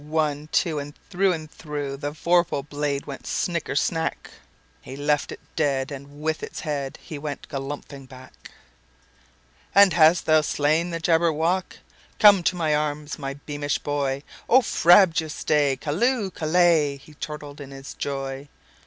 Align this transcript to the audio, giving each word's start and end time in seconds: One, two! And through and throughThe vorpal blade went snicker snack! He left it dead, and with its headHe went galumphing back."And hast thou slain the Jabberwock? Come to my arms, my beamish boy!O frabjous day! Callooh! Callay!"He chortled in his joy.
One, 0.03 0.49
two! 0.51 0.79
And 0.79 0.95
through 1.11 1.31
and 1.31 1.51
throughThe 1.55 2.11
vorpal 2.15 2.67
blade 2.67 3.05
went 3.05 3.27
snicker 3.27 3.75
snack! 3.75 4.31
He 4.81 4.97
left 4.97 5.31
it 5.31 5.39
dead, 5.55 5.91
and 5.91 6.21
with 6.23 6.41
its 6.41 6.61
headHe 6.61 7.19
went 7.19 7.47
galumphing 7.49 8.07
back."And 8.09 9.93
hast 9.93 10.25
thou 10.25 10.41
slain 10.41 10.89
the 10.89 10.99
Jabberwock? 10.99 11.77
Come 12.17 12.41
to 12.45 12.55
my 12.55 12.73
arms, 12.75 13.19
my 13.19 13.35
beamish 13.35 13.77
boy!O 13.77 14.61
frabjous 14.63 15.43
day! 15.43 15.77
Callooh! 15.77 16.31
Callay!"He 16.31 17.13
chortled 17.13 17.61
in 17.61 17.69
his 17.69 17.93
joy. 17.93 18.49